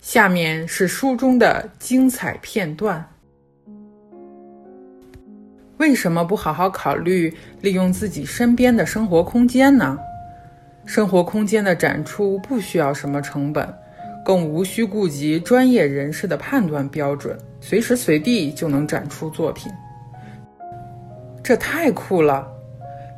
[0.00, 3.10] 下面是书中的精彩片段。
[5.76, 9.98] 为什么不好好考虑利用自己身边的生活空间呢？
[10.86, 13.74] 生活空间的展出不需要什么成本，
[14.24, 17.38] 更无需顾及专业人士的判断标准。
[17.60, 19.72] 随时随地就能展出作品，
[21.42, 22.46] 这太酷了！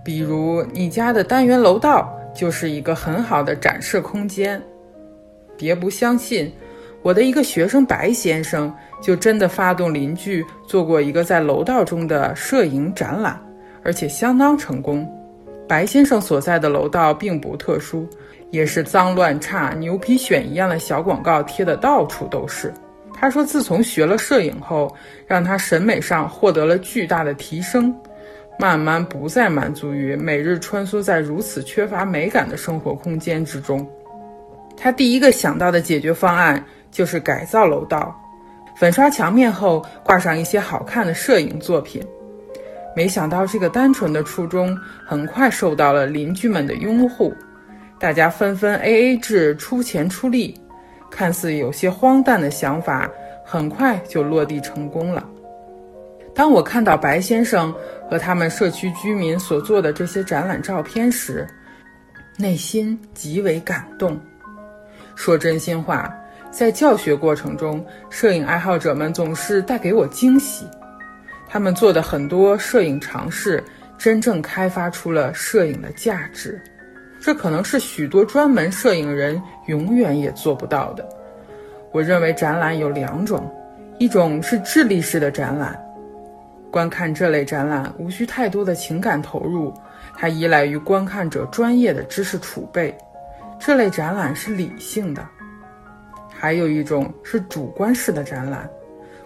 [0.04, 4.62] 比如你家的单元楼道就是一个很好的展示空间。
[5.56, 6.52] 别不相信，
[7.02, 13.40] 我的一个学生白先生就真的发动邻居做过一个在楼道中的摄影展览，
[13.82, 15.10] 而且相当成功。
[15.66, 18.08] 白先生所在的楼道并不特殊，
[18.50, 22.72] 也是脏乱差、牛皮癣一样的小广告贴的到处都是。
[23.18, 24.94] 他说：“自从学了摄影后，
[25.26, 27.94] 让他审美上获得了巨大的提升，
[28.58, 33.88] 慢慢不再满足于每日穿梭在如此缺乏美感的生活空间之中。
[34.76, 38.14] 他第一个想到的解决方案就是改造楼道，
[38.76, 42.02] 粉刷墙面后挂上一些好看的摄影作品。
[42.94, 47.34] 没想到这个单纯的初衷很快受到了邻居们的拥护，
[47.98, 50.58] 大家纷纷 AA 制出钱出力。”
[51.08, 53.08] 看似有些荒诞的想法，
[53.44, 55.26] 很快就落地成功了。
[56.34, 57.74] 当我看到白先生
[58.10, 61.46] 和他们社区居民所做的这些展览照片时，
[62.36, 64.20] 内心极为感动。
[65.14, 66.12] 说真心话，
[66.50, 70.66] 在教学过程中，摄影爱好者们总是带给我惊喜。
[71.48, 73.62] 他们做的很多摄影尝试，
[73.96, 76.60] 真正开发出了摄影的价值。
[77.20, 81.08] 这可能是许多专门摄影人永远也做不到的。
[81.92, 83.50] 我认为展览有两种，
[83.98, 85.78] 一种是智力式的展览，
[86.70, 89.72] 观看这类展览无需太多的情感投入，
[90.14, 92.96] 它依赖于观看者专业的知识储备，
[93.58, 95.26] 这类展览是理性的。
[96.28, 98.68] 还有一种是主观式的展览，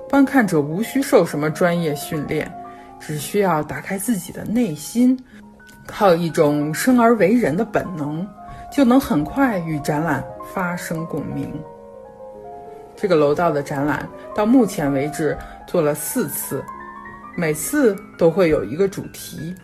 [0.08, 2.48] 观看者无需受什么专业训练，
[3.00, 5.18] 只需要打开自己的内心。
[5.86, 8.26] 靠一种生而为人的本能，
[8.72, 10.24] 就能很快与展览
[10.54, 11.52] 发生共鸣。
[12.96, 16.62] 这个楼道的展览到目前为止做了四次，
[17.36, 19.54] 每次都会有一个主题，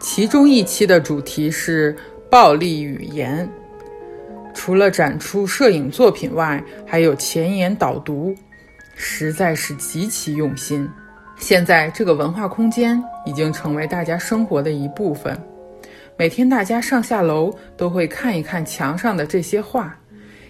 [0.00, 1.96] 其中一期的主题是
[2.30, 3.48] 暴力语言。
[4.54, 8.34] 除了展出摄影作品外，还有前言导读，
[8.96, 10.88] 实在是极其用心。
[11.38, 15.38] 现在这个文化空间已经成为大家生活的一部分，
[16.16, 19.96] 每天大家上下楼都会看一看墙上的这些画，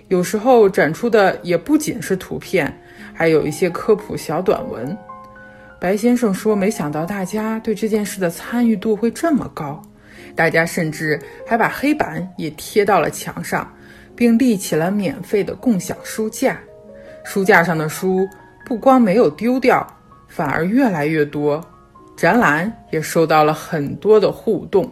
[0.08, 2.72] 有时候展出的也不仅是图片，
[3.12, 4.96] 还有一些科普小短文。
[5.78, 9.80] 白先生说：“没想到大家对这件事的参与度会这么高，
[10.34, 13.70] 大家甚至还把黑板也贴到了墙上。”
[14.16, 16.58] 并立起了免费的共享书架，
[17.24, 18.28] 书架上的书
[18.66, 19.86] 不光没有丢掉，
[20.38, 21.60] 反而越来越多。
[22.16, 24.88] 展览也受到了很多的互动。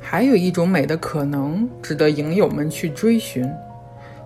[0.00, 3.48] 还有一种美的可能值得影友们去追寻。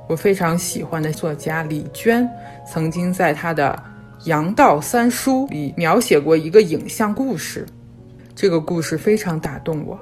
[0.08, 2.26] 我非常喜欢的作家李娟
[2.66, 3.78] 曾经在她的
[4.28, 7.66] 《阳道三书》里描写过一个影像故事，
[8.34, 9.98] 这个故事非常打动我。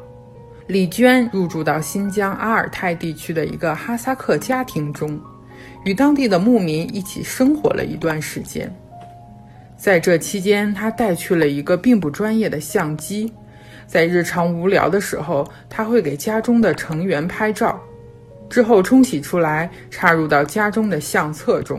[0.68, 5.20] 李娟入住到新疆阿尔泰地区的一个哈萨克家庭中，
[5.85, 8.72] 与当地的牧民一起生活了一段时间。
[9.77, 13.33] 在这期间，他带去了一个并不专业的相机，
[13.87, 17.81] 在日常无聊的时候，他会给家中的成员拍照，
[18.49, 21.79] 之后冲洗出来，插入到家中的相册中。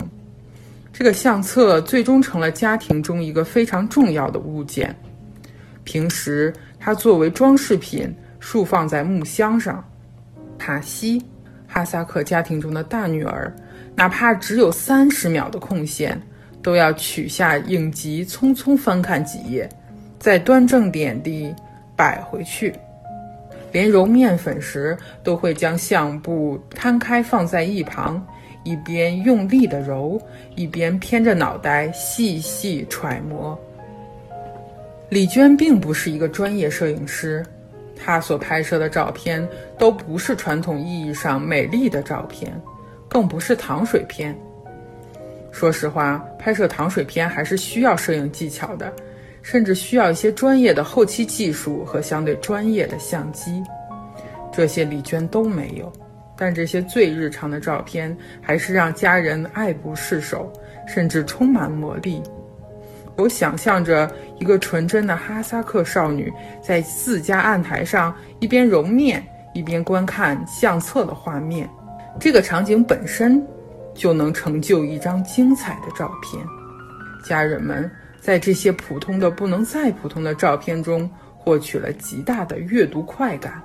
[0.94, 4.96] 这个相册最终成了家庭中一个非常重要的物件。
[5.84, 8.16] 平时，它作为装饰品。
[8.40, 9.84] 竖放在木箱上。
[10.60, 11.22] 塔西，
[11.68, 13.54] 哈萨克家庭中的大女儿，
[13.96, 16.22] 哪怕只有三十秒的空闲，
[16.62, 19.68] 都要取下影集，匆匆翻看几页，
[20.20, 21.54] 再端正点地
[21.96, 22.74] 摆回去。
[23.72, 28.26] 连揉面粉时，都会将相布摊开放在一旁，
[28.64, 30.20] 一边用力地揉，
[30.56, 33.58] 一边偏着脑袋细细揣摩。
[35.10, 37.46] 李娟并不是一个专业摄影师。
[37.96, 39.46] 她所拍摄的照片
[39.78, 42.54] 都不是传统意义上美丽的照片，
[43.10, 44.38] 更不是糖水片。
[45.58, 48.94] 说实话，拍摄糖水片还是需要摄影技巧的，
[49.42, 53.64] 甚至需要一些专业的后期技术和相对专业的相机。
[54.54, 55.92] 这些李娟都没有，
[56.38, 60.54] 但这些最日常的照片还是让家人爱不释手，
[60.88, 62.22] 甚至充满魔力。
[63.16, 66.32] 我想象着一个纯真的哈萨克少女
[66.62, 71.68] 在自家案台上一边揉面一边观看相册的画面，
[72.20, 73.44] 这个场景本身
[73.98, 76.42] 就能成就一张精彩的照片。
[77.26, 77.92] 家人们
[78.22, 83.62] 在这些普通的不能再普通的照片中获取了极大的阅读快感。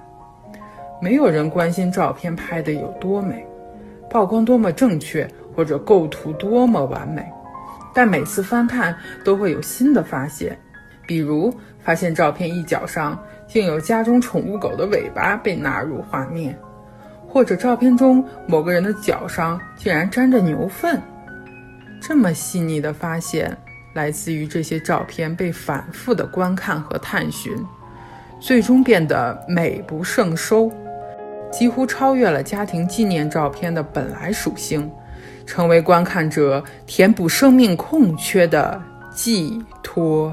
[1.01, 3.47] 没有人关心照片拍得有多美，
[4.09, 7.25] 曝光多么正确，或者构图多么完美。
[7.95, 10.59] 但每次翻看都会有新的发现，
[11.07, 16.59] 比如发现照片一角上竟有家中宠物狗的尾巴被纳入画面，
[17.33, 21.01] 或者照片中某个人的脚上竟然沾着牛粪。
[21.99, 23.57] 这么细腻的发现，
[23.95, 27.57] 来自于这些照片被反复的观看和探寻，
[28.39, 30.71] 最终变得美不胜收，
[31.51, 34.91] 几乎超越了家庭纪念照片的本来属性。
[35.45, 38.81] 成为观看者填补生命空缺的
[39.11, 40.33] 寄托。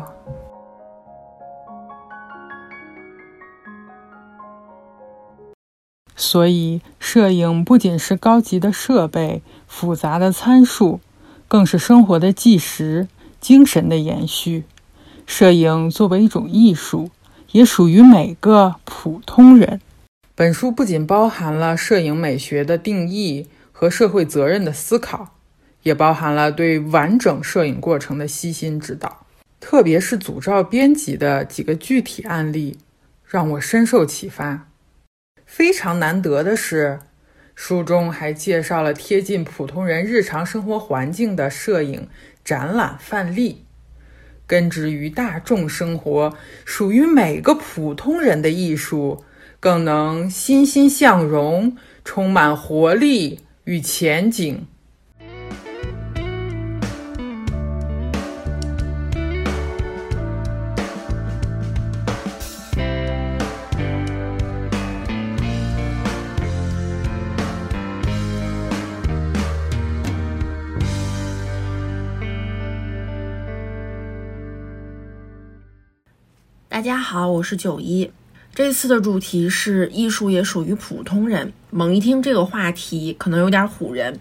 [6.20, 11.00] 所以，摄影不仅是高级的设备、复杂的参数，
[11.48, 13.08] 更是生活的纪实、
[13.40, 14.66] 精神的延续。
[15.26, 17.10] 摄影作为一种艺术，
[17.54, 19.80] 也属于每个普通人。
[20.36, 23.48] 本书不仅包含了摄影美学的定义。
[23.72, 25.36] 和社会责任的思考，
[25.84, 29.26] 也包含了对完整摄影过程的悉心指导。
[29.62, 32.78] 特别是组照编辑的几个具体案例，
[33.26, 34.69] 让我深受启发。
[35.50, 37.00] 非常难得的是，
[37.56, 42.08] 书中还介绍了贴近普通人日常生活环境的摄影
[42.46, 43.66] 展览范例。
[44.46, 49.24] 根植于大众生活，属于每个普通人的艺术，
[49.60, 51.76] 更能欣欣向荣，
[52.06, 53.40] 充满活力。
[53.66, 54.66] 与前景。
[76.80, 78.10] 大家好，我是九一。
[78.56, 81.52] 这次的主题是艺术也属于普通人。
[81.72, 84.18] 猛一听这个话题，可能有点唬人。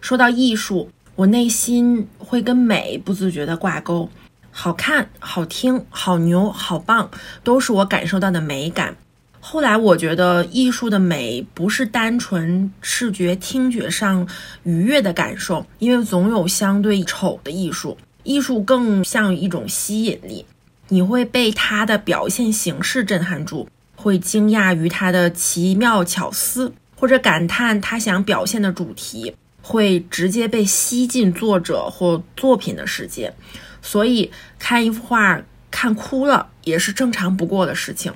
[0.00, 4.08] 说到艺术，我内心会跟美不自觉的挂钩，
[4.50, 7.10] 好看、好听、好牛、好棒，
[7.44, 8.96] 都是我感受到的美感。
[9.38, 14.26] 后来我觉得艺术的美不是单纯视觉、听觉上
[14.62, 17.98] 愉悦的感受，因为总有相对丑的艺术。
[18.22, 20.46] 艺术更像一种吸引力。
[20.88, 33.34] 你会被他的表现形式震撼住，会惊讶于他的奇妙巧思，或者感叹他想表现的主题，会直接被吸进作者或作品的世界。
[33.82, 38.12] 所以看一幅画看哭了也是正常不过的事情。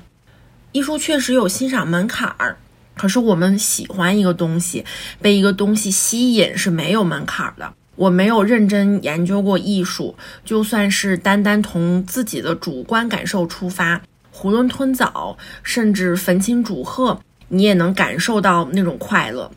[0.72, 2.56] 艺术确实有欣赏门槛儿，
[2.96, 4.84] 可是我们喜欢一个东西，
[5.20, 7.74] 被一个东西吸引是没有门槛的。
[7.94, 10.14] 我没有认真研究过艺术，
[10.44, 14.00] 就算是单单从自己的主观感受出发，
[14.34, 19.50] 囫囵吞枣，甚至焚琴煮鹤，你也能感受到那种快乐。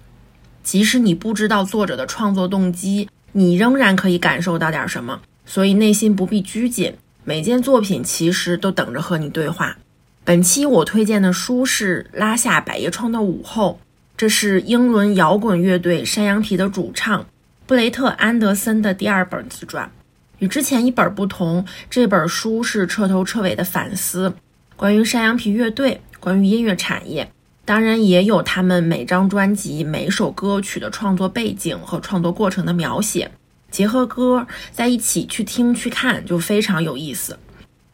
[0.63, 5.21] 即使你不知道作者的创作动机，你仍然可以感受到点什么。
[5.45, 9.77] 所以内心不必拘谨，每件作品其实都等着和你对话。
[10.23, 13.79] 本期我推荐的书是《拉下百叶窗的午后》，
[14.17, 17.25] 这是英伦摇滚乐队山羊皮的主唱。
[17.67, 19.91] 布雷特·安德森的第二本自传，
[20.37, 24.31] 与之前一本不同，这本书是彻头彻尾的反思，
[24.75, 27.31] 关于山羊皮乐队，关于音乐产业，
[27.65, 33.31] 当然也有他们每张专辑、每首歌曲的创作背景和创作过程的描写，
[33.71, 37.39] 结合歌在一起去听去看，就非常有意思。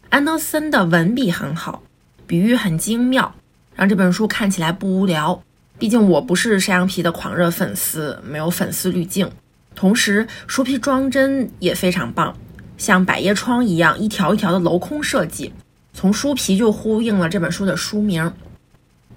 [0.09, 1.81] 安德森的文笔很好，
[2.27, 3.33] 比喻很精妙，
[3.73, 5.41] 让这本书看起来不无聊。
[5.79, 9.31] 毕竟我不是山羊皮的狂热粉丝，没有粉丝滤镜。
[9.75, 12.35] 同时，书皮装帧也非常棒，
[12.77, 15.51] 像百叶窗一样一条一条的镂空设计，
[15.93, 18.31] 从书皮就呼应了这本书的书名。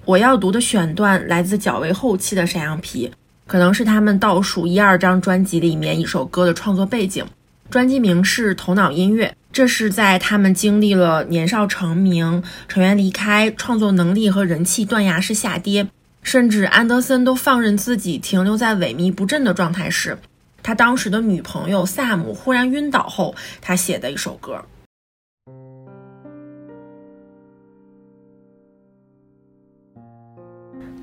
[0.05, 3.11] 我要读的选段来自较为后期的山羊皮，
[3.47, 7.25] 可能是他们倒数一二张专辑里面一首歌的创作背景。
[7.71, 15.89] 专辑名是《头脑音乐》，这是在他们经历了年少成名、成员离开、创作能力和人气断崖式下跌，
[16.23, 20.19] 甚至安德森都放任自己停留在萎靡不振的状态时。
[20.65, 24.65] 他当时的女朋友萨姆忽然晕倒后，他写的一首歌。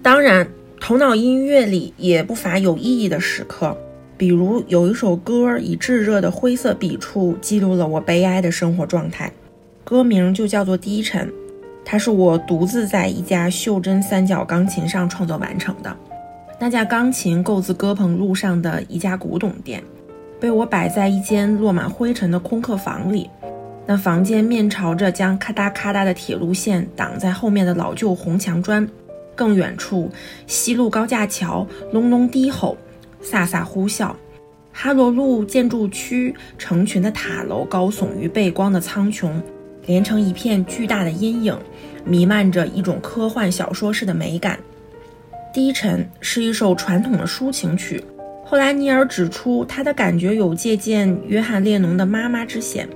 [0.02, 0.50] 当然，
[0.80, 3.78] 头脑音乐里也不乏有意义的时刻，
[4.18, 9.32] 比如有一首歌以炙热的灰色笔触记录了我悲哀的生活状态，
[9.84, 11.28] 歌名就叫做《低沉》，
[11.86, 15.96] 它是我独自在一架袖珍三角钢琴上创作完成的。
[16.64, 19.84] 那架钢琴购自歌棚路上的一家古董店，
[20.40, 23.28] 被我摆在一间落满灰尘的空客房里。
[23.88, 28.88] 那房间面朝着将咔嗒咔嗒的铁路线挡在后面的老旧红墙砖。
[29.34, 30.12] 更远处，
[30.46, 32.78] 西路高架桥隆隆低吼，
[33.24, 34.12] 飒飒呼啸。
[34.72, 39.32] 哈罗路建筑区成群的塔楼高耸于背光的苍穹，
[39.88, 41.58] 连成一片巨大的阴影，
[42.06, 44.60] 弥漫着一种科幻小说式的美感。
[45.54, 48.04] 低沉是一首传统的抒情曲。
[48.46, 52.88] 后来尼尔指出，他的感觉有借鉴约翰列侬的《妈妈》之嫌。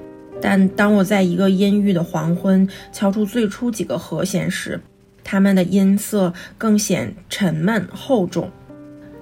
[0.41, 4.79] 但当我在一个阴郁的黄昏敲出最初几个和弦时，
[5.23, 8.51] 它们的音色更显沉闷厚重，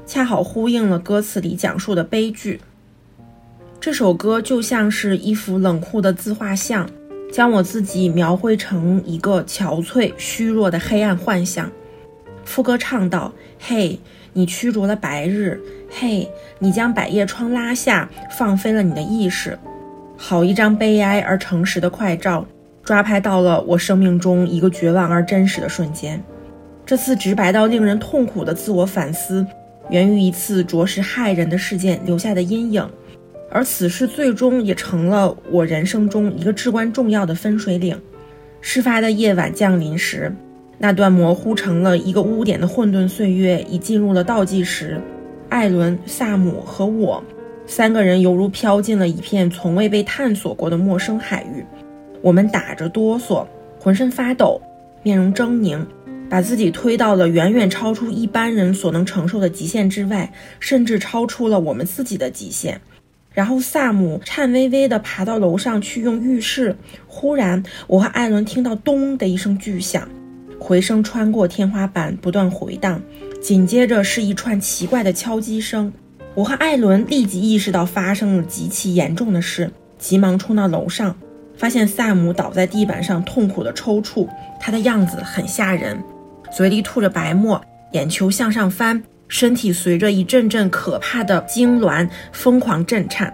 [0.05, 2.59] 恰好呼应了歌词里讲述的悲剧。
[3.79, 6.89] 这首歌就像是一幅冷酷的自画像，
[7.31, 11.71] 将我自己描绘成一个憔悴、虚弱的黑暗幻象。
[12.45, 13.99] 副歌唱道：“嘿，
[14.33, 16.29] 你驱逐了白日，嘿，
[16.59, 19.57] 你将百叶窗拉下，放飞了你的意识。
[20.17, 22.45] 好一张悲哀而诚实的快照，
[22.83, 26.21] 抓拍到了我生命中一个绝望而真实的瞬间。
[26.85, 29.45] 这次直白到令人痛苦的自我反思，
[29.89, 32.87] 源于一次着实骇人的事件留下的阴影，
[33.49, 37.99] 而此事最终也成了我人生中一个至关重要的分水岭。
[38.59, 40.33] 事发的夜晚降临时。”
[40.84, 44.99] 那段模糊成了一个污点的混沌岁月已进入了倒计时，
[45.47, 47.23] 艾伦、萨姆和我
[47.65, 51.63] 三个人犹如飘进了一片从未被探索过的陌生海域。
[52.21, 53.47] 我们打着哆嗦，
[53.79, 54.61] 浑身发抖，
[55.03, 55.86] 面容狰狞，
[56.29, 62.81] 把自己推到了远远超出一般人所能承受的极限之外，甚至超出了我们自己的极限。
[63.31, 66.75] 然后萨姆颤巍巍地爬到楼上去用浴室。
[67.07, 70.05] 忽然，我和艾伦听到“咚”的一声巨响。
[70.64, 73.01] 回声穿过天花板，不断回荡，
[73.41, 75.91] 紧接着是一串奇怪的敲击声。
[76.34, 81.14] 我和艾伦立即意识到发生了极其严重的事，急忙冲到楼上，
[81.57, 84.26] 发现萨姆倒在地板上痛苦的抽搐，
[84.57, 86.01] 他的样子很吓人，
[86.49, 87.61] 嘴里吐着白沫，
[87.91, 93.34] 眼球向上翻，身体随着一阵阵可怕的痉挛疯狂震颤。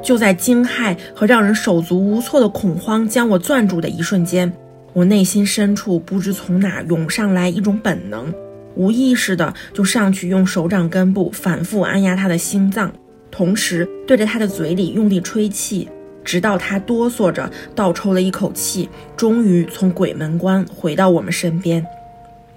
[0.00, 4.52] 就在惊骇和让人手足无措的恐慌将我攥住的一瞬间，
[4.92, 8.32] 我内心深处不知从哪涌上来一种本能，
[8.74, 12.92] 无意识的就上去用手掌根部反复按压他的心脏，
[13.30, 15.88] 同时对着他的嘴里用力吹气，
[16.24, 21.84] 直到他哆嗦着倒抽了一口气，终于从鬼门关回到我们身边。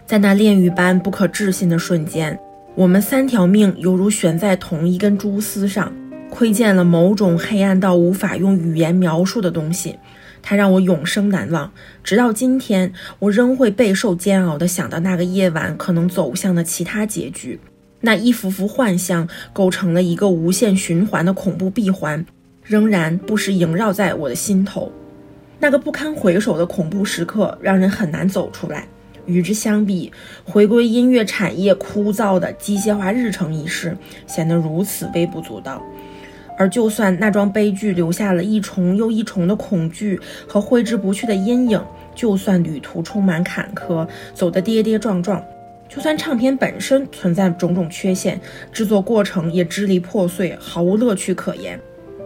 [0.05, 2.37] 在那炼狱般不可置信的瞬间，
[2.75, 5.91] 我们三条命犹如悬在同一根蛛丝上。
[6.29, 9.99] 窥见了某种黑暗到无法用语言描述的东西，
[10.41, 11.71] 它让我永生难忘。
[12.03, 17.59] 直到今天，我仍会备受煎熬地想到那个夜晚可能走向的其他结局。
[18.01, 22.25] 那一幅幅幻象构成了一个无限循环的恐怖闭环，
[22.63, 24.91] 仍然不时萦绕在我的心头。
[25.59, 28.87] 那个不堪回首的恐怖时刻，让人很难走出来。
[29.27, 30.11] 与之相比，
[30.43, 35.79] 回归音乐产业枯燥的机械化日程仪式，显得如此微不足道。
[36.61, 41.83] 而就算那桩悲剧留下了一重又一重的恐惧和挥之不去的阴影，
[42.13, 45.43] 就算旅途充满坎坷，走得跌跌撞撞，
[45.89, 48.39] 就算唱片本身存在种种缺陷，
[48.71, 51.79] 制作过程也支离破碎，毫无乐趣可言，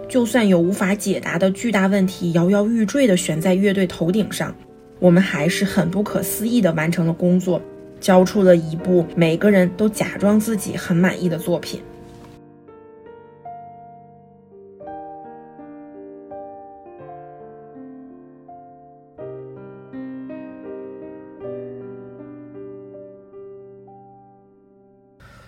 [0.09, 4.53] 就算有无法解答的巨大问题摇摇欲坠地悬在乐队头顶上，
[4.99, 7.61] 我们还是很不可思议地完成了工作，
[8.01, 11.79] 交出了一部每个人都假装自己很满意的作品。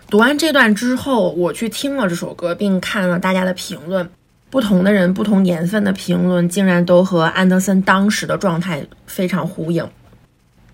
[0.09, 4.09] 读完这段之后，我去听了这首歌，并看了大家的评论。
[4.49, 9.85] 不同的人、不同年份的评论，竟然都和安德森当时的状态非常呼应。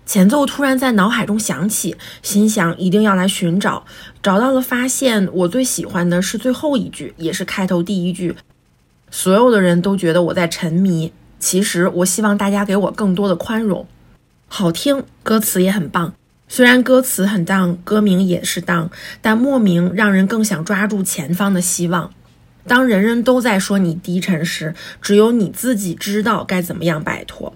[0.06, 3.84] 前奏突然在脑海中响起，心想一定要来寻找。
[4.22, 8.36] 找到了，发现我最喜欢的是最后一句，也是开头第一句。
[9.10, 13.84] 所有的人都觉得我在沉迷，其实我希望大家给我更多的宽容。
[14.46, 16.14] 好听，歌词也很棒。
[16.48, 18.90] 虽然歌词很荡，歌名也是荡，
[19.20, 22.12] 但莫名让人更想抓住前方的希望。
[22.66, 27.54] 当人人都在说你低沉时，只有你自己知道该怎么样摆脱。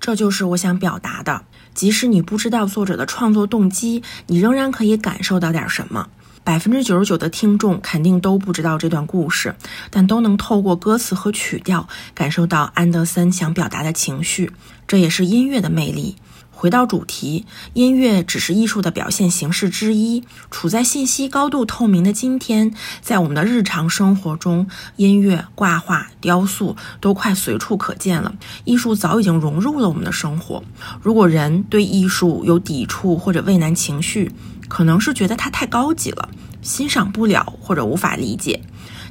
[0.00, 1.42] 这就是我想表达的。
[1.74, 6.08] 即使你不知道作者的创作动机，你仍然可以感受到点什么。
[6.44, 9.54] 百分之九十九的听众肯定都不知道这段故事，
[9.90, 14.52] 但都能透过歌词和曲调感受到安德森想表达的情绪。
[14.86, 16.16] 这也是音乐的魅力。
[16.64, 17.44] 回到主题，
[17.74, 20.24] 音乐只是艺术的表现形式之一。
[20.50, 28.34] 处在信息高度透明的今天，在我们的日常生活中，音乐、挂画、雕塑都快随处可见了。
[28.64, 30.64] 艺术早已经融入了我们的生活。
[31.02, 34.32] 如果人对艺术有抵触或者畏难情绪，
[34.66, 36.30] 可能是觉得它太高级了，
[36.62, 38.62] 欣赏不了或者无法理解。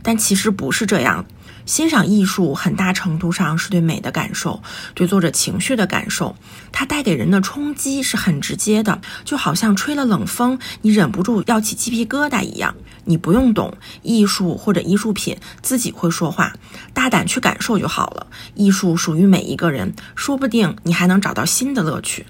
[0.01, 1.24] 但其实不是这样。
[1.66, 4.61] 欣赏艺术很大程度上是对美的感受，
[4.93, 6.36] 对作者情绪的感受。
[6.72, 12.76] 它带给人的冲击是很直接的，就好像吹了冷风，你忍不住要起鸡皮疙瘩一样。
[13.05, 16.53] 你不用懂艺术或者艺术品，自己会说话，
[16.93, 18.28] 大胆去感受就好了。
[18.55, 22.26] 艺术属于每一个人，说不定你还能找到新的乐趣。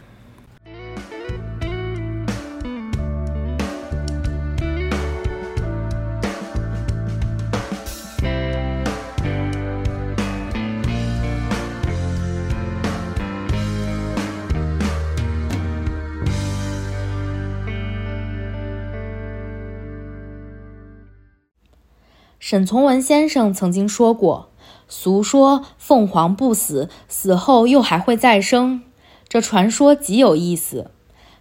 [22.45, 24.49] 沈从文先生曾经说过
[24.89, 28.81] ：“俗说凤凰不死，死后又还会再生。”
[29.29, 30.91] 这传说极有意思。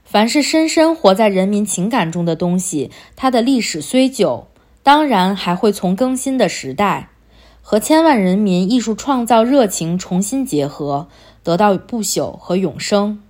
[0.04, 4.46] 凡是深深活在人民情感中的东西，它的历史虽久，
[4.84, 7.10] 当然还会从更新的时代，
[7.62, 11.08] 和千万人民艺术创造热情重新结合，
[11.42, 13.20] 得到不朽和永生。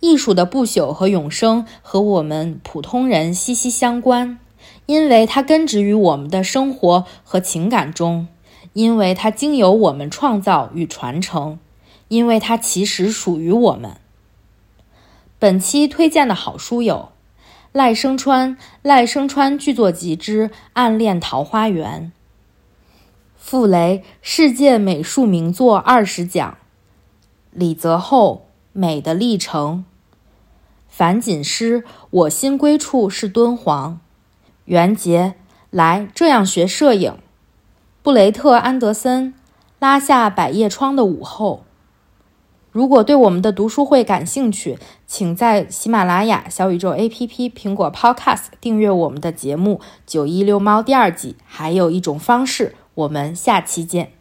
[0.00, 4.38] 艺术的不朽和永生和我们普通人息息相关。
[4.86, 8.28] 因为它根植于我们的生活和情感中，
[8.74, 11.58] 因为它经由我们创造与传承，
[12.08, 13.96] 因为它其实属于我们。
[15.38, 17.10] 本期推荐的好书有
[17.72, 22.12] 赖声川《赖声川剧作集之暗恋桃花源》，
[23.36, 26.52] 傅雷《世界美术名作二十讲》，
[27.50, 29.84] 李泽厚《美的历程》，
[30.88, 34.00] 樊锦诗《我心归处是敦煌》。
[34.64, 35.34] 袁杰
[35.70, 37.18] 来这样学摄影，
[38.02, 39.34] 布雷特安德森，
[39.78, 41.64] 拉下百叶窗的午后。
[42.72, 51.36] 如果对我们的读书会感兴趣，请在喜马拉雅、小宇宙 APP、苹果 Podcast 订阅我们的节目《九一六猫》第二季。
[51.44, 54.12] 还有一种方式，我们下期见。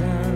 [0.00, 0.35] mountains.